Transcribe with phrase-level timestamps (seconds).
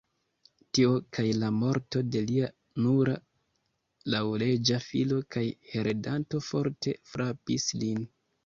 [0.77, 2.47] Tio kaj la morto de lia
[2.85, 3.13] nura
[4.15, 8.05] laŭleĝa filo kaj heredanto forte frapis lin.